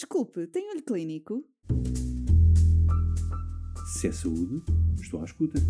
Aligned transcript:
Desculpe, 0.00 0.46
tem 0.46 0.70
olho 0.70 0.82
clínico? 0.82 1.44
Se 3.92 4.08
é 4.08 4.12
saúde, 4.12 4.62
estou 4.98 5.20
à 5.20 5.24
escuta. 5.24 5.60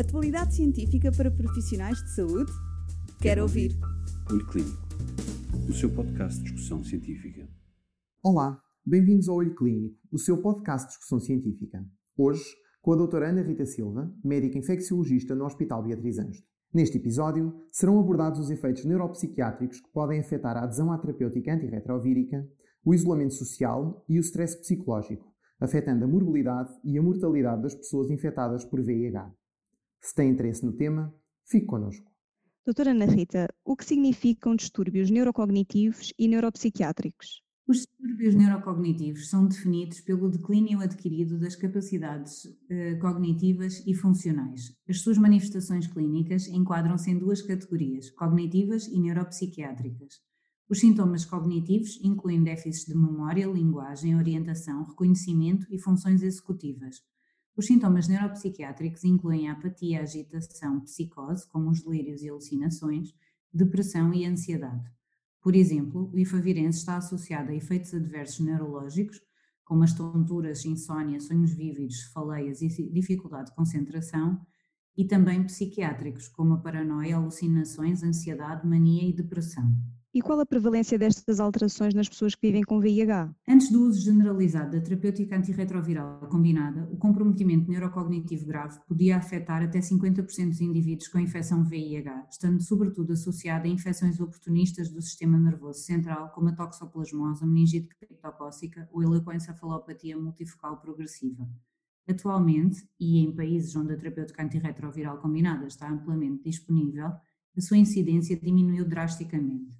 Atualidade 0.00 0.54
científica 0.54 1.12
para 1.12 1.30
profissionais 1.30 1.98
de 1.98 2.14
saúde? 2.14 2.50
Quero, 2.50 3.18
Quero 3.20 3.42
ouvir. 3.42 3.78
Olho 4.32 4.46
Clínico, 4.46 4.78
o 5.68 5.74
seu 5.74 5.94
podcast 5.94 6.38
de 6.38 6.44
discussão 6.44 6.82
científica. 6.82 7.46
Olá, 8.22 8.58
bem-vindos 8.82 9.28
ao 9.28 9.36
Olho 9.36 9.54
Clínico, 9.54 9.98
o 10.10 10.18
seu 10.18 10.40
podcast 10.40 10.86
de 10.86 10.94
discussão 10.94 11.20
científica. 11.20 11.84
Hoje, 12.16 12.46
com 12.80 12.94
a 12.94 12.96
doutora 12.96 13.28
Ana 13.28 13.42
Rita 13.42 13.66
Silva, 13.66 14.10
médica 14.24 14.56
infecciologista 14.56 15.34
no 15.34 15.44
Hospital 15.44 15.82
Beatriz 15.82 16.18
Ângelo. 16.18 16.46
Neste 16.72 16.96
episódio, 16.96 17.54
serão 17.70 18.00
abordados 18.00 18.40
os 18.40 18.50
efeitos 18.50 18.86
neuropsiquiátricos 18.86 19.82
que 19.82 19.92
podem 19.92 20.18
afetar 20.18 20.56
a 20.56 20.62
adesão 20.62 20.90
à 20.90 20.96
terapêutica 20.96 21.52
antirretrovírica, 21.52 22.48
o 22.86 22.94
isolamento 22.94 23.34
social 23.34 24.04
e 24.08 24.16
o 24.16 24.20
stress 24.20 24.56
psicológico, 24.56 25.34
afetando 25.58 26.04
a 26.04 26.08
morbilidade 26.08 26.72
e 26.84 26.96
a 26.96 27.02
mortalidade 27.02 27.62
das 27.62 27.74
pessoas 27.74 28.10
infectadas 28.10 28.64
por 28.64 28.80
VIH. 28.80 29.28
Se 30.00 30.14
tem 30.14 30.30
interesse 30.30 30.64
no 30.64 30.72
tema, 30.72 31.12
fique 31.44 31.66
connosco. 31.66 32.08
Doutora 32.64 32.92
Ana 32.92 33.06
Rita, 33.06 33.48
o 33.64 33.76
que 33.76 33.84
significam 33.84 34.54
distúrbios 34.54 35.10
neurocognitivos 35.10 36.12
e 36.16 36.28
neuropsiquiátricos? 36.28 37.42
Os 37.66 37.78
distúrbios 37.78 38.36
neurocognitivos 38.36 39.28
são 39.28 39.48
definidos 39.48 40.00
pelo 40.00 40.30
declínio 40.30 40.80
adquirido 40.80 41.40
das 41.40 41.56
capacidades 41.56 42.46
eh, 42.70 42.94
cognitivas 43.00 43.82
e 43.84 43.94
funcionais. 43.94 44.72
As 44.88 45.00
suas 45.00 45.18
manifestações 45.18 45.88
clínicas 45.88 46.46
enquadram-se 46.46 47.10
em 47.10 47.18
duas 47.18 47.42
categorias, 47.42 48.10
cognitivas 48.10 48.86
e 48.86 49.00
neuropsiquiátricas. 49.00 50.20
Os 50.68 50.80
sintomas 50.80 51.24
cognitivos 51.24 51.98
incluem 52.02 52.42
déficits 52.42 52.86
de 52.86 52.96
memória, 52.96 53.46
linguagem, 53.46 54.16
orientação, 54.16 54.84
reconhecimento 54.84 55.64
e 55.70 55.78
funções 55.78 56.22
executivas. 56.22 57.04
Os 57.56 57.66
sintomas 57.66 58.08
neuropsiquiátricos 58.08 59.04
incluem 59.04 59.48
apatia, 59.48 60.02
agitação, 60.02 60.80
psicose, 60.80 61.48
como 61.48 61.70
os 61.70 61.82
delírios 61.82 62.22
e 62.22 62.28
alucinações, 62.28 63.14
depressão 63.52 64.12
e 64.12 64.26
ansiedade. 64.26 64.90
Por 65.40 65.54
exemplo, 65.54 66.10
o 66.12 66.18
ifavirense 66.18 66.80
está 66.80 66.96
associado 66.96 67.52
a 67.52 67.54
efeitos 67.54 67.94
adversos 67.94 68.40
neurológicos, 68.40 69.22
como 69.64 69.84
as 69.84 69.94
tonturas, 69.94 70.64
insônia, 70.64 71.20
sonhos 71.20 71.52
vívidos, 71.52 72.02
faleias 72.12 72.60
e 72.60 72.68
dificuldade 72.90 73.50
de 73.50 73.54
concentração, 73.54 74.44
e 74.96 75.04
também 75.04 75.44
psiquiátricos, 75.44 76.26
como 76.26 76.54
a 76.54 76.58
paranoia, 76.58 77.16
alucinações, 77.16 78.02
ansiedade, 78.02 78.66
mania 78.66 79.08
e 79.08 79.12
depressão. 79.12 79.72
E 80.16 80.22
qual 80.22 80.40
a 80.40 80.46
prevalência 80.46 80.98
destas 80.98 81.38
alterações 81.38 81.92
nas 81.92 82.08
pessoas 82.08 82.34
que 82.34 82.46
vivem 82.46 82.62
com 82.62 82.80
VIH? 82.80 83.34
Antes 83.46 83.70
do 83.70 83.82
uso 83.82 84.00
generalizado 84.00 84.70
da 84.70 84.80
terapêutica 84.80 85.36
antirretroviral 85.36 86.26
combinada, 86.30 86.88
o 86.90 86.96
comprometimento 86.96 87.70
neurocognitivo 87.70 88.46
grave 88.46 88.80
podia 88.88 89.18
afetar 89.18 89.62
até 89.62 89.78
50% 89.78 90.48
dos 90.48 90.60
indivíduos 90.62 91.08
com 91.08 91.18
infecção 91.18 91.62
VIH, 91.62 92.28
estando 92.30 92.62
sobretudo 92.62 93.12
associada 93.12 93.66
a 93.66 93.70
infecções 93.70 94.18
oportunistas 94.18 94.88
do 94.88 95.02
sistema 95.02 95.38
nervoso 95.38 95.80
central, 95.80 96.30
como 96.30 96.48
a 96.48 96.52
toxoplasmose, 96.52 97.44
a 97.44 97.46
meningite 97.46 97.88
criptocócica 97.88 98.88
ou 98.90 99.02
a 99.02 99.10
leucoencefalopatia 99.10 100.16
multifocal 100.16 100.78
progressiva. 100.78 101.46
Atualmente, 102.08 102.88
e 102.98 103.18
em 103.18 103.36
países 103.36 103.76
onde 103.76 103.92
a 103.92 103.96
terapêutica 103.98 104.42
antirretroviral 104.42 105.18
combinada 105.18 105.66
está 105.66 105.90
amplamente 105.90 106.42
disponível, 106.44 107.08
a 107.54 107.60
sua 107.60 107.76
incidência 107.76 108.34
diminuiu 108.38 108.86
drasticamente. 108.86 109.75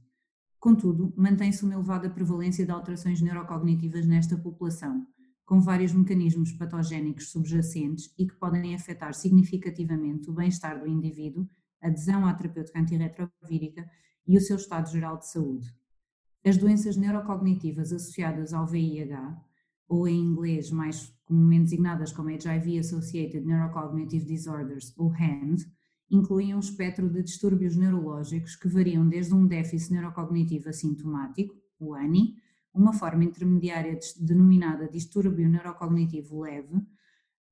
Contudo, 0.66 1.14
mantém-se 1.16 1.64
uma 1.64 1.74
elevada 1.74 2.10
prevalência 2.10 2.66
de 2.66 2.72
alterações 2.72 3.22
neurocognitivas 3.22 4.04
nesta 4.04 4.36
população, 4.36 5.06
com 5.44 5.60
vários 5.60 5.92
mecanismos 5.92 6.50
patogénicos 6.50 7.30
subjacentes 7.30 8.12
e 8.18 8.26
que 8.26 8.34
podem 8.34 8.74
afetar 8.74 9.14
significativamente 9.14 10.28
o 10.28 10.32
bem-estar 10.32 10.80
do 10.80 10.88
indivíduo, 10.88 11.48
adesão 11.80 12.26
à 12.26 12.34
terapêutica 12.34 12.80
antirretrovírica 12.80 13.88
e 14.26 14.36
o 14.36 14.40
seu 14.40 14.56
estado 14.56 14.90
geral 14.90 15.18
de 15.18 15.30
saúde. 15.30 15.72
As 16.44 16.56
doenças 16.56 16.96
neurocognitivas 16.96 17.92
associadas 17.92 18.52
ao 18.52 18.66
VIH, 18.66 19.40
ou 19.88 20.08
em 20.08 20.18
inglês 20.18 20.72
mais 20.72 21.14
comumente 21.26 21.62
designadas 21.66 22.12
como 22.12 22.30
HIV 22.30 22.80
Associated 22.80 23.46
Neurocognitive 23.46 24.26
Disorders, 24.26 24.92
ou 24.96 25.12
HAND, 25.12 25.64
incluem 26.10 26.54
um 26.54 26.60
espectro 26.60 27.08
de 27.08 27.22
distúrbios 27.22 27.76
neurológicos 27.76 28.56
que 28.56 28.68
variam 28.68 29.08
desde 29.08 29.34
um 29.34 29.46
déficit 29.46 29.92
neurocognitivo 29.92 30.68
assintomático, 30.68 31.54
o 31.78 31.94
ANI, 31.94 32.36
uma 32.72 32.92
forma 32.92 33.24
intermediária 33.24 33.98
denominada 34.20 34.88
distúrbio 34.88 35.48
neurocognitivo 35.48 36.42
leve, 36.42 36.86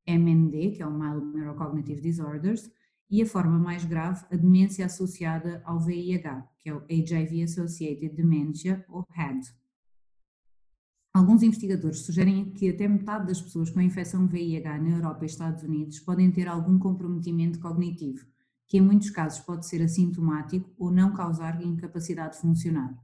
MND, 0.06 0.72
que 0.72 0.82
é 0.82 0.86
o 0.86 0.92
Mild 0.92 1.34
Neurocognitive 1.34 2.00
Disorders, 2.00 2.70
e 3.10 3.22
a 3.22 3.26
forma 3.26 3.58
mais 3.58 3.84
grave, 3.84 4.24
a 4.30 4.36
demência 4.36 4.84
associada 4.84 5.62
ao 5.64 5.80
VIH, 5.80 6.46
que 6.58 6.68
é 6.68 6.74
o 6.74 6.84
HIV 6.90 7.42
Associated 7.42 8.14
Dementia, 8.14 8.84
ou 8.88 9.04
HAD. 9.10 9.54
Alguns 11.14 11.42
investigadores 11.42 12.00
sugerem 12.00 12.50
que 12.50 12.68
até 12.68 12.88
metade 12.88 13.28
das 13.28 13.40
pessoas 13.40 13.70
com 13.70 13.80
infecção 13.80 14.26
VIH 14.26 14.78
na 14.78 14.90
Europa 14.90 15.24
e 15.24 15.26
Estados 15.26 15.62
Unidos 15.62 16.00
podem 16.00 16.30
ter 16.30 16.48
algum 16.48 16.78
comprometimento 16.78 17.60
cognitivo, 17.60 18.26
que 18.66 18.78
em 18.78 18.80
muitos 18.80 19.10
casos 19.10 19.40
pode 19.40 19.66
ser 19.66 19.82
assintomático 19.82 20.72
ou 20.78 20.90
não 20.90 21.12
causar 21.12 21.62
incapacidade 21.62 22.34
de 22.34 22.40
funcionar. 22.40 22.96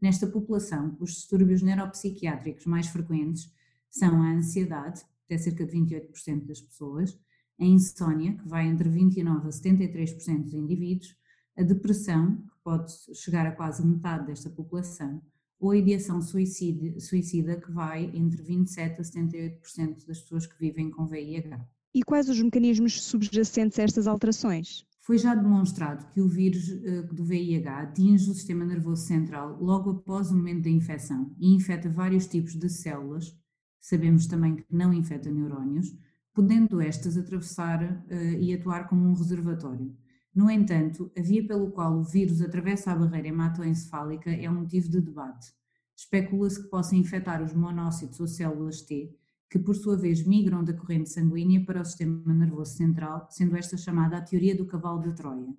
Nesta 0.00 0.26
população, 0.26 0.96
os 1.00 1.12
distúrbios 1.12 1.62
neuropsiquiátricos 1.62 2.66
mais 2.66 2.86
frequentes 2.86 3.50
são 3.88 4.22
a 4.22 4.32
ansiedade, 4.32 5.02
até 5.24 5.38
cerca 5.38 5.64
de 5.64 5.72
28% 5.72 6.46
das 6.46 6.60
pessoas, 6.60 7.18
a 7.58 7.64
insônia, 7.64 8.34
que 8.34 8.46
vai 8.46 8.66
entre 8.66 8.88
29% 8.90 9.46
a 9.46 9.48
73% 9.48 10.42
dos 10.42 10.54
indivíduos, 10.54 11.16
a 11.56 11.62
depressão, 11.62 12.36
que 12.36 12.58
pode 12.62 12.92
chegar 13.14 13.46
a 13.46 13.52
quase 13.52 13.84
metade 13.84 14.26
desta 14.26 14.50
população, 14.50 15.22
ou 15.58 15.70
a 15.70 15.76
ideação 15.76 16.20
suicida, 16.20 17.00
suicida 17.00 17.58
que 17.58 17.72
vai 17.72 18.10
entre 18.14 18.42
27% 18.42 18.98
a 18.98 19.02
78% 19.02 20.06
das 20.06 20.20
pessoas 20.20 20.46
que 20.46 20.58
vivem 20.58 20.90
com 20.90 21.06
VIH. 21.06 21.66
E 21.94 22.02
quais 22.02 22.28
os 22.28 22.40
mecanismos 22.42 23.02
subjacentes 23.02 23.78
a 23.78 23.82
estas 23.82 24.06
alterações? 24.06 24.84
Foi 25.06 25.18
já 25.18 25.36
demonstrado 25.36 26.04
que 26.12 26.20
o 26.20 26.26
vírus 26.26 26.68
uh, 26.68 27.14
do 27.14 27.24
VIH 27.24 27.78
atinge 27.78 28.28
o 28.28 28.34
sistema 28.34 28.64
nervoso 28.64 29.06
central 29.06 29.56
logo 29.62 29.90
após 29.90 30.32
o 30.32 30.36
momento 30.36 30.64
da 30.64 30.68
infecção 30.68 31.32
e 31.38 31.54
infecta 31.54 31.88
vários 31.88 32.26
tipos 32.26 32.56
de 32.56 32.68
células, 32.68 33.32
sabemos 33.78 34.26
também 34.26 34.56
que 34.56 34.64
não 34.68 34.92
infecta 34.92 35.30
neurónios, 35.30 35.96
podendo 36.34 36.80
estas 36.80 37.16
atravessar 37.16 37.84
uh, 37.84 38.14
e 38.40 38.52
atuar 38.52 38.88
como 38.88 39.08
um 39.08 39.14
reservatório. 39.14 39.96
No 40.34 40.50
entanto, 40.50 41.08
a 41.16 41.22
via 41.22 41.46
pelo 41.46 41.70
qual 41.70 41.96
o 42.00 42.02
vírus 42.02 42.42
atravessa 42.42 42.90
a 42.90 42.96
barreira 42.96 43.28
hematoencefálica 43.28 44.32
é 44.32 44.50
um 44.50 44.62
motivo 44.62 44.88
de 44.88 45.00
debate. 45.00 45.52
Especula-se 45.96 46.64
que 46.64 46.68
possa 46.68 46.96
infectar 46.96 47.44
os 47.44 47.54
monócitos 47.54 48.18
ou 48.18 48.26
células 48.26 48.82
T, 48.82 49.14
que 49.50 49.58
por 49.58 49.76
sua 49.76 49.96
vez 49.96 50.26
migram 50.26 50.64
da 50.64 50.72
corrente 50.72 51.10
sanguínea 51.10 51.64
para 51.64 51.80
o 51.80 51.84
sistema 51.84 52.34
nervoso 52.34 52.72
central, 52.76 53.28
sendo 53.30 53.56
esta 53.56 53.76
chamada 53.76 54.16
a 54.16 54.20
teoria 54.20 54.56
do 54.56 54.66
cavalo 54.66 55.02
de 55.02 55.14
Troia, 55.14 55.54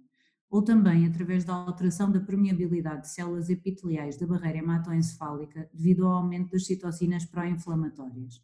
ou 0.50 0.62
também 0.62 1.06
através 1.06 1.44
da 1.44 1.54
alteração 1.54 2.12
da 2.12 2.20
permeabilidade 2.20 3.02
de 3.02 3.14
células 3.14 3.50
epiteliais 3.50 4.18
da 4.18 4.26
barreira 4.26 4.60
hematoencefálica 4.60 5.70
devido 5.74 6.06
ao 6.06 6.14
aumento 6.14 6.52
das 6.52 6.66
citocinas 6.66 7.26
pró-inflamatórias. 7.26 8.42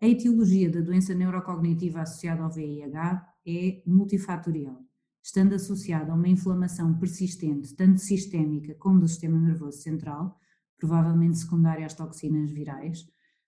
A 0.00 0.06
etiologia 0.06 0.70
da 0.70 0.80
doença 0.80 1.14
neurocognitiva 1.14 2.02
associada 2.02 2.42
ao 2.42 2.50
VIH 2.50 3.34
é 3.46 3.82
multifatorial, 3.86 4.82
estando 5.22 5.54
associada 5.54 6.12
a 6.12 6.14
uma 6.14 6.28
inflamação 6.28 6.98
persistente, 6.98 7.74
tanto 7.74 8.00
sistémica 8.00 8.74
como 8.74 9.00
do 9.00 9.08
sistema 9.08 9.38
nervoso 9.38 9.78
central, 9.78 10.38
provavelmente 10.76 11.38
secundária 11.38 11.86
às 11.86 11.94
toxinas 11.94 12.50
virais, 12.50 13.06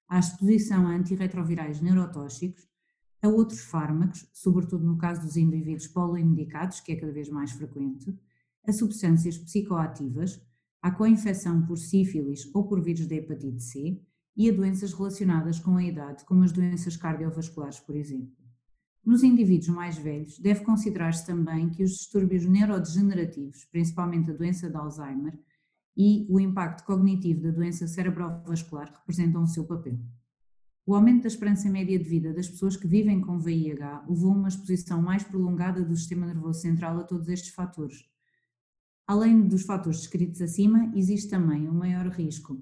à 0.09 0.19
exposição 0.19 0.87
a 0.87 0.95
antirretrovirais 0.95 1.81
neurotóxicos, 1.81 2.67
a 3.23 3.29
outros 3.29 3.61
fármacos, 3.61 4.29
sobretudo 4.33 4.85
no 4.85 4.97
caso 4.97 5.23
dos 5.23 5.37
indivíduos 5.37 5.89
polimedicados, 5.89 6.81
que 6.81 6.93
é 6.93 6.97
cada 6.97 7.13
vez 7.13 7.29
mais 7.29 7.53
frequente, 7.53 8.17
a 8.67 8.73
substâncias 8.73 9.39
psicoativas, 9.39 10.41
à 10.83 10.91
co-infecção 10.91 11.67
por 11.67 11.79
sífilis 11.79 12.49
ou 12.55 12.69
por 12.69 12.83
vírus 12.83 13.07
da 13.07 13.17
hepatite 13.17 13.63
C 13.63 14.01
e 14.37 14.49
a 14.49 14.53
doenças 14.53 14.93
relacionadas 14.93 15.59
com 15.59 15.77
a 15.77 15.83
idade, 15.83 16.25
como 16.25 16.45
as 16.45 16.53
doenças 16.53 16.97
cardiovasculares, 16.97 17.81
por 17.81 17.97
exemplo. 17.97 18.37
Nos 19.05 19.23
indivíduos 19.23 19.69
mais 19.69 19.97
velhos, 19.97 20.39
deve 20.39 20.65
considerar-se 20.65 21.25
também 21.25 21.71
que 21.71 21.83
os 21.83 21.93
distúrbios 21.93 22.45
neurodegenerativos, 22.45 23.65
principalmente 23.67 24.31
a 24.31 24.35
doença 24.35 24.69
de 24.69 24.77
Alzheimer, 24.77 25.39
e 25.97 26.27
o 26.29 26.39
impacto 26.39 26.85
cognitivo 26.85 27.43
da 27.43 27.51
doença 27.51 27.87
cerebrovascular 27.87 28.93
representam 28.93 29.43
o 29.43 29.47
seu 29.47 29.65
papel. 29.65 29.99
O 30.85 30.95
aumento 30.95 31.23
da 31.23 31.29
esperança 31.29 31.69
média 31.69 31.99
de 31.99 32.09
vida 32.09 32.33
das 32.33 32.49
pessoas 32.49 32.77
que 32.77 32.87
vivem 32.87 33.21
com 33.21 33.41
VIH 33.41 34.05
levou 34.09 34.33
a 34.33 34.37
uma 34.37 34.49
exposição 34.49 35.03
mais 35.03 35.25
prolongada 35.25 35.83
do 35.85 35.97
sistema 35.97 36.27
nervoso 36.27 36.61
central 36.61 36.99
a 37.01 37.05
todos 37.05 37.29
estes 37.29 37.53
fatores. 37.53 38.05
Além 39.07 39.49
dos 39.49 39.63
fatores 39.63 39.99
descritos 39.99 40.41
acima, 40.41 40.93
existe 40.95 41.31
também 41.31 41.69
um 41.69 41.75
maior 41.75 42.07
risco 42.09 42.61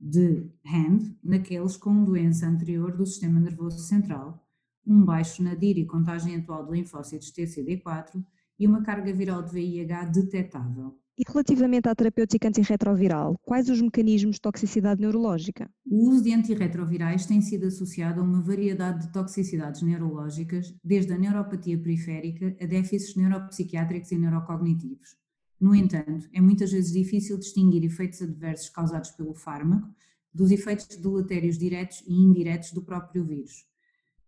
de 0.00 0.50
HAND 0.64 1.16
naqueles 1.22 1.76
com 1.76 2.04
doença 2.04 2.46
anterior 2.46 2.96
do 2.96 3.04
sistema 3.04 3.38
nervoso 3.38 3.78
central, 3.78 4.44
um 4.86 5.04
baixo 5.04 5.42
nadir 5.42 5.76
e 5.78 5.86
contagem 5.86 6.36
atual 6.36 6.64
de 6.64 6.72
linfócitos 6.72 7.30
TCD4 7.32 8.24
e 8.58 8.66
uma 8.66 8.82
carga 8.82 9.12
viral 9.12 9.42
de 9.42 9.52
VIH 9.52 10.04
detetável. 10.06 10.99
E 11.18 11.22
relativamente 11.26 11.88
à 11.88 11.94
terapêutica 11.94 12.48
antirretroviral, 12.48 13.38
quais 13.42 13.68
os 13.68 13.80
mecanismos 13.80 14.36
de 14.36 14.40
toxicidade 14.40 15.00
neurológica? 15.00 15.70
O 15.84 16.08
uso 16.08 16.22
de 16.22 16.32
antirretrovirais 16.32 17.26
tem 17.26 17.42
sido 17.42 17.66
associado 17.66 18.20
a 18.20 18.24
uma 18.24 18.40
variedade 18.40 19.06
de 19.06 19.12
toxicidades 19.12 19.82
neurológicas, 19.82 20.74
desde 20.82 21.12
a 21.12 21.18
neuropatia 21.18 21.76
periférica 21.76 22.56
a 22.60 22.66
déficits 22.66 23.16
neuropsiquiátricos 23.16 24.10
e 24.12 24.18
neurocognitivos. 24.18 25.16
No 25.60 25.74
entanto, 25.74 26.26
é 26.32 26.40
muitas 26.40 26.72
vezes 26.72 26.92
difícil 26.92 27.36
distinguir 27.38 27.84
efeitos 27.84 28.22
adversos 28.22 28.70
causados 28.70 29.10
pelo 29.10 29.34
fármaco 29.34 29.88
dos 30.32 30.50
efeitos 30.50 30.96
deletérios 30.96 31.58
diretos 31.58 32.02
e 32.06 32.14
indiretos 32.14 32.72
do 32.72 32.82
próprio 32.82 33.24
vírus. 33.24 33.66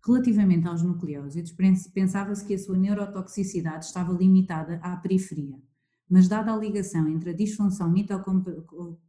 Relativamente 0.04 0.66
aos 0.66 0.82
nucleósidos, 0.82 1.54
pensava-se 1.94 2.44
que 2.44 2.54
a 2.54 2.58
sua 2.58 2.76
neurotoxicidade 2.76 3.86
estava 3.86 4.12
limitada 4.12 4.78
à 4.82 4.96
periferia 4.96 5.56
mas 6.12 6.28
dada 6.28 6.52
a 6.52 6.56
ligação 6.58 7.08
entre 7.08 7.30
a 7.30 7.32
disfunção 7.32 7.90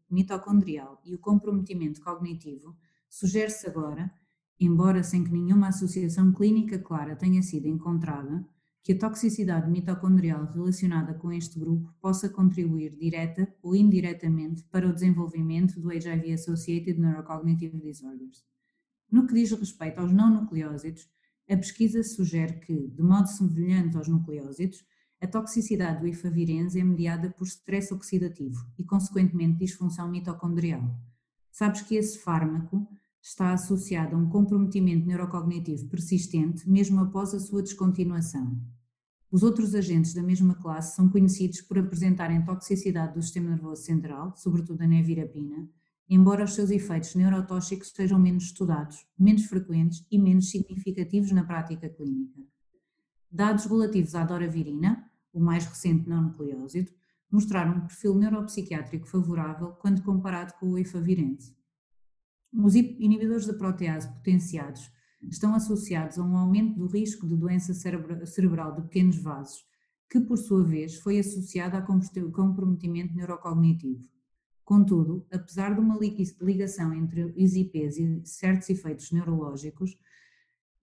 mitocondrial 0.09 1.01
e 1.03 1.13
o 1.13 1.19
comprometimento 1.19 2.00
cognitivo, 2.00 2.77
sugere-se 3.09 3.67
agora, 3.67 4.09
embora 4.57 5.03
sem 5.03 5.21
que 5.21 5.33
nenhuma 5.33 5.67
associação 5.67 6.31
clínica 6.31 6.79
clara 6.79 7.13
tenha 7.17 7.44
sido 7.44 7.67
encontrada, 7.67 8.47
que 8.81 8.94
a 8.94 8.97
toxicidade 8.97 9.69
mitocondrial 9.69 10.45
relacionada 10.53 11.13
com 11.13 11.29
este 11.33 11.59
grupo 11.59 11.94
possa 12.00 12.29
contribuir 12.29 12.95
direta 12.95 13.53
ou 13.61 13.75
indiretamente 13.75 14.63
para 14.71 14.88
o 14.88 14.94
desenvolvimento 14.94 15.81
do 15.81 15.91
HIV-associated 15.91 16.97
neurocognitive 17.01 17.81
disorders. 17.81 18.45
No 19.11 19.27
que 19.27 19.33
diz 19.33 19.51
respeito 19.51 20.00
aos 20.00 20.13
não 20.13 20.29
nucleósidos, 20.33 21.09
a 21.50 21.57
pesquisa 21.57 22.01
sugere 22.01 22.61
que, 22.61 22.88
de 22.88 23.03
modo 23.03 23.27
semelhante 23.27 23.97
aos 23.97 24.07
nucleósidos, 24.07 24.85
a 25.24 25.28
toxicidade 25.28 26.02
do 26.02 26.08
efavirenz 26.08 26.75
é 26.75 26.84
mediada 26.84 27.30
por 27.30 27.48
stress 27.48 27.94
oxidativo 27.94 28.60
e, 28.78 28.84
consequentemente, 28.84 29.60
disfunção 29.60 30.12
mitocondrial. 30.12 30.84
Sabes 31.50 31.81
que 31.81 31.96
esse 31.96 32.20
fármaco 32.20 32.86
está 33.22 33.54
associado 33.54 34.18
a 34.18 34.20
um 34.20 34.28
comprometimento 34.28 35.08
neurocognitivo 35.08 35.88
persistente 35.88 36.70
mesmo 36.70 37.00
após 37.00 37.34
a 37.34 37.40
sua 37.40 37.64
descontinuação. 37.64 38.60
Os 39.31 39.44
outros 39.44 39.74
agentes 39.74 40.14
da 40.14 40.22
mesma 40.22 40.56
classe 40.56 40.98
são 40.98 41.08
conhecidos 41.08 41.62
por 41.62 41.80
apresentarem 41.80 42.44
toxicidade 42.44 43.14
do 43.14 43.22
sistema 43.22 43.52
nervoso 43.52 43.81
central, 43.81 44.36
sobretudo 44.36 44.81
a 44.81 44.88
nevirapina, 44.88 45.70
embora 46.10 46.44
os 46.44 46.54
seus 46.54 46.70
efeitos 46.70 47.16
neurotóxicos 47.16 47.94
sejam 47.96 48.20
menos 48.20 48.44
estudados, 48.44 49.08
menos 49.18 49.46
frequentes 49.46 50.06
e 50.12 50.20
menos 50.20 50.50
significativos 50.50 51.31
na 51.31 51.46
prática 51.46 51.88
clínica. 51.88 52.42
Dados 53.31 53.66
relativos 53.66 54.14
à 54.16 54.25
doravirina, 54.25 55.10
o 55.33 55.39
mais 55.39 55.65
recente 55.65 56.07
não 56.07 56.24
nucleósido, 56.24 56.91
mostraram 57.30 57.77
um 57.77 57.81
perfil 57.81 58.15
neuropsiquiátrico 58.15 59.07
favorável 59.07 59.71
quando 59.81 60.03
comparado 60.03 60.53
com 60.59 60.68
o 60.68 60.77
efavirense. 60.77 61.57
Os 62.53 62.75
inibidores 62.75 63.47
da 63.47 63.53
protease 63.53 64.07
potenciados 64.07 64.91
estão 65.21 65.56
associados 65.56 66.19
a 66.19 66.24
um 66.24 66.38
aumento 66.38 66.77
do 66.77 66.85
risco 66.85 67.27
de 67.27 67.35
doença 67.35 67.74
cerebral 67.74 68.75
de 68.75 68.83
pequenos 68.83 69.18
vasos, 69.18 69.65
que 70.09 70.19
por 70.19 70.38
sua 70.38 70.63
vez 70.63 70.97
foi 70.97 71.18
associado 71.18 71.75
a 71.75 71.81
comprometimento 71.81 73.15
neurocognitivo. 73.15 74.07
Contudo, 74.63 75.25
apesar 75.31 75.74
de 75.74 75.81
uma 75.81 75.97
ligação 76.41 76.94
entre 76.94 77.24
os 77.24 77.56
IPs 77.56 77.97
e 77.97 78.21
certos 78.24 78.69
efeitos 78.69 79.12
neurológicos, 79.12 79.97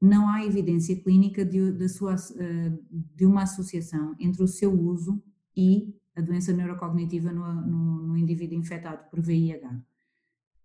não 0.00 0.28
há 0.28 0.44
evidência 0.44 0.96
clínica 0.96 1.44
de, 1.44 1.72
de, 1.72 1.88
sua, 1.88 2.16
eh, 2.36 2.72
de, 2.90 3.26
uma 3.26 3.42
associação 3.42 4.14
entre 4.18 4.42
o 4.42 4.48
seu 4.48 4.72
uso 4.72 5.22
e 5.54 5.94
a 6.16 6.22
doença 6.22 6.52
neurocognitiva 6.52 7.30
no, 7.32 7.52
no, 7.54 8.02
no, 8.08 8.16
indivíduo 8.16 8.58
infectado 8.58 9.08
por 9.10 9.20
VIH. 9.20 9.82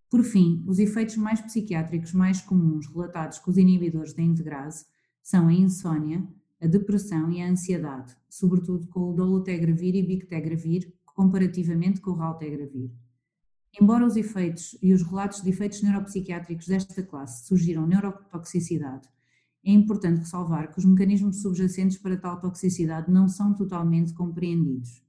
Por 0.09 0.23
fim, 0.23 0.63
os 0.65 0.79
efeitos 0.79 1.17
mais 1.17 1.41
psiquiátricos 1.41 2.13
mais 2.13 2.41
comuns 2.41 2.87
relatados 2.87 3.39
com 3.39 3.51
os 3.51 3.57
inibidores 3.57 4.13
da 4.13 4.21
integrase 4.21 4.85
são 5.21 5.47
a 5.47 5.53
insônia, 5.53 6.25
a 6.61 6.67
depressão 6.67 7.29
e 7.31 7.41
a 7.41 7.49
ansiedade, 7.49 8.15
sobretudo 8.29 8.87
com 8.87 9.09
o 9.09 9.13
dolutegravir 9.13 9.95
e 9.95 10.03
bictegravir, 10.03 10.93
comparativamente 11.03 11.99
com 11.99 12.11
o 12.11 12.15
raltegravir. 12.15 12.89
Embora 13.79 14.05
os 14.05 14.15
efeitos 14.15 14.77
e 14.81 14.93
os 14.93 15.03
relatos 15.03 15.41
de 15.41 15.49
efeitos 15.49 15.81
neuropsiquiátricos 15.81 16.67
desta 16.67 17.03
classe 17.03 17.45
sugiram 17.45 17.85
neurotoxicidade, 17.85 19.09
é 19.65 19.71
importante 19.71 20.19
ressalvar 20.19 20.71
que 20.71 20.77
os 20.77 20.85
mecanismos 20.85 21.41
subjacentes 21.41 21.97
para 21.97 22.15
tal 22.15 22.39
toxicidade 22.39 23.11
não 23.11 23.27
são 23.27 23.53
totalmente 23.53 24.13
compreendidos. 24.13 25.03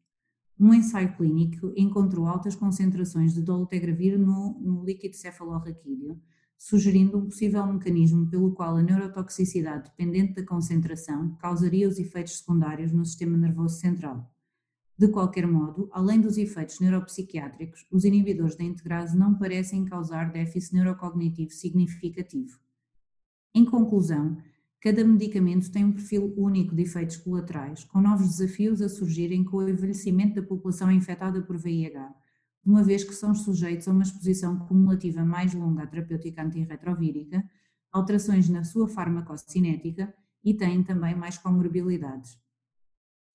Um 0.58 0.72
ensaio 0.72 1.14
clínico 1.14 1.70
encontrou 1.76 2.26
altas 2.26 2.54
concentrações 2.54 3.34
de 3.34 3.42
dolutegravir 3.42 4.18
no, 4.18 4.58
no 4.58 4.82
líquido 4.82 5.14
cefalorraquídeo, 5.14 6.18
sugerindo 6.56 7.18
um 7.18 7.26
possível 7.26 7.66
mecanismo 7.66 8.30
pelo 8.30 8.54
qual 8.54 8.76
a 8.76 8.82
neurotoxicidade 8.82 9.90
dependente 9.90 10.32
da 10.32 10.46
concentração 10.46 11.36
causaria 11.36 11.86
os 11.86 11.98
efeitos 11.98 12.38
secundários 12.38 12.90
no 12.90 13.04
sistema 13.04 13.36
nervoso 13.36 13.78
central. 13.78 14.32
De 14.96 15.08
qualquer 15.08 15.46
modo, 15.46 15.90
além 15.92 16.18
dos 16.18 16.38
efeitos 16.38 16.80
neuropsiquiátricos, 16.80 17.86
os 17.90 18.04
inibidores 18.04 18.56
da 18.56 18.64
integrase 18.64 19.14
não 19.14 19.34
parecem 19.34 19.84
causar 19.84 20.32
déficit 20.32 20.72
neurocognitivo 20.72 21.50
significativo. 21.50 22.58
Em 23.56 23.64
conclusão, 23.64 24.36
cada 24.82 25.02
medicamento 25.02 25.72
tem 25.72 25.82
um 25.82 25.92
perfil 25.92 26.30
único 26.36 26.76
de 26.76 26.82
efeitos 26.82 27.16
colaterais, 27.16 27.84
com 27.84 28.02
novos 28.02 28.36
desafios 28.36 28.82
a 28.82 28.88
surgirem 28.90 29.42
com 29.42 29.56
o 29.56 29.66
envelhecimento 29.66 30.34
da 30.34 30.46
população 30.46 30.92
infectada 30.92 31.40
por 31.40 31.56
VIH, 31.56 32.14
uma 32.62 32.82
vez 32.82 33.02
que 33.02 33.14
são 33.14 33.34
sujeitos 33.34 33.88
a 33.88 33.92
uma 33.92 34.02
exposição 34.02 34.58
cumulativa 34.58 35.24
mais 35.24 35.54
longa 35.54 35.84
à 35.84 35.86
terapêutica 35.86 36.42
antirretrovírica, 36.42 37.42
alterações 37.90 38.46
na 38.50 38.62
sua 38.62 38.86
farmacocinética 38.86 40.14
e 40.44 40.52
têm 40.52 40.82
também 40.82 41.14
mais 41.14 41.38
comorbilidades. 41.38 42.38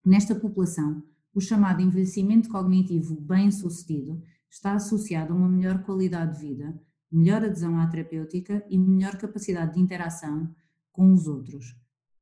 Nesta 0.05 0.35
população, 0.35 1.01
o 1.33 1.41
chamado 1.41 1.81
envelhecimento 1.81 2.47
cognitivo 2.47 3.19
bem-sucedido 3.19 4.21
está 4.47 4.73
associado 4.73 5.33
a 5.33 5.35
uma 5.35 5.49
melhor 5.49 5.81
qualidade 5.81 6.35
de 6.35 6.47
vida, 6.47 6.79
melhor 7.11 7.43
adesão 7.43 7.79
à 7.79 7.87
terapêutica 7.87 8.65
e 8.69 8.77
melhor 8.77 9.17
capacidade 9.17 9.73
de 9.73 9.79
interação 9.79 10.49
com 10.91 11.13
os 11.13 11.27
outros. 11.27 11.75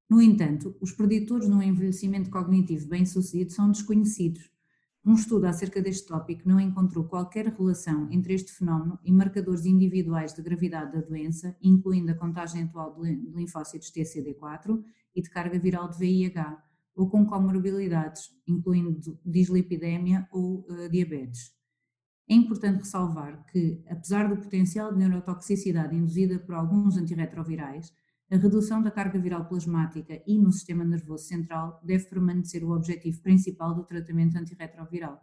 No 0.10 0.22
entanto, 0.22 0.75
os 0.81 0.91
preditores 0.91 1.48
no 1.48 1.62
envelhecimento 1.62 2.29
cognitivo 2.29 2.88
bem-sucedido 2.88 3.51
são 3.51 3.69
desconhecidos. 3.72 4.50
Um 5.05 5.13
estudo 5.13 5.46
acerca 5.46 5.81
deste 5.81 6.08
tópico 6.08 6.48
não 6.50 6.60
encontrou 6.60 7.05
qualquer 7.05 7.46
relação 7.48 8.12
entre 8.12 8.34
este 8.34 8.51
fenómeno 8.51 9.00
e 9.03 9.12
marcadores 9.12 9.65
individuais 9.65 10.34
de 10.34 10.41
gravidade 10.41 10.93
da 10.93 11.01
doença, 11.01 11.55
incluindo 11.62 12.12
a 12.12 12.15
contagem 12.15 12.63
atual 12.63 13.00
de 13.00 13.12
linfócitos 13.34 13.91
TCD4 13.91 14.84
e 15.15 15.22
de 15.22 15.29
carga 15.29 15.60
viral 15.60 15.89
de 15.89 15.98
VIH, 15.98 16.63
ou 16.96 17.10
com 17.10 17.25
comorbilidades, 17.25 18.29
incluindo 18.46 19.17
dislipidemia 19.25 20.27
ou 20.31 20.65
uh, 20.69 20.89
diabetes. 20.89 21.59
É 22.29 22.36
importante 22.36 22.83
ressalvar 22.83 23.43
que, 23.51 23.83
apesar 23.89 24.29
do 24.29 24.38
potencial 24.38 24.91
de 24.91 25.00
neurotoxicidade 25.00 25.95
induzida 25.95 26.38
por 26.38 26.53
alguns 26.53 26.95
antirretrovirais, 26.95 27.91
a 28.29 28.36
redução 28.36 28.83
da 28.83 28.91
carga 28.91 29.17
viral 29.17 29.45
plasmática 29.45 30.21
e 30.27 30.38
no 30.38 30.51
sistema 30.51 30.86
nervoso 30.86 31.24
central 31.24 31.81
deve 31.83 32.05
permanecer 32.05 32.63
o 32.63 32.69
objetivo 32.69 33.19
principal 33.24 33.74
do 33.74 33.83
tratamento 33.83 34.38
antirretroviral. 34.38 35.19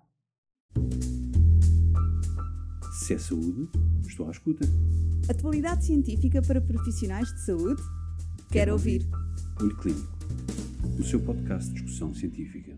Se 2.94 3.14
é 3.14 3.18
saúde, 3.18 3.68
estou 4.04 4.26
à 4.26 4.32
escuta. 4.32 4.66
Atualidade 5.30 5.86
científica 5.86 6.42
para 6.42 6.60
profissionais 6.60 7.32
de 7.32 7.40
saúde? 7.42 7.80
Quero, 7.82 8.50
Quero 8.50 8.72
ouvir. 8.72 9.02
ouvir. 9.02 9.62
Olho 9.62 9.76
Clínico, 9.76 10.18
o 10.98 11.04
seu 11.04 11.20
podcast 11.20 11.68
de 11.68 11.74
discussão 11.74 12.12
científica. 12.12 12.75